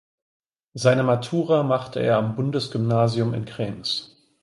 [0.73, 4.15] Seine Matura machte er am Bundesgymnasium in Krems.